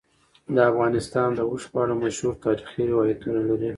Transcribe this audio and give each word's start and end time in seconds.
افغانستان 0.71 1.29
د 1.35 1.39
اوښ 1.49 1.63
په 1.71 1.77
اړه 1.83 1.93
مشهور 2.03 2.33
تاریخی 2.45 2.83
روایتونه 2.91 3.39
لري. 3.49 3.69